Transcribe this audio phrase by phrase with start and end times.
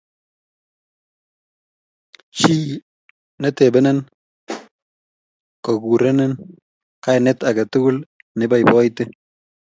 [2.37, 2.55] Chi
[3.41, 3.97] netebenen
[5.65, 6.31] kokurenen
[7.05, 7.97] kainet age tugul
[8.37, 9.03] neiboiboiiti